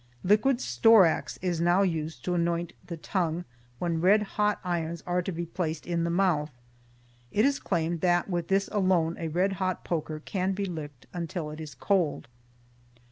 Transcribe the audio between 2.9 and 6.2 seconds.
tongue when red hot irons are to be placed in the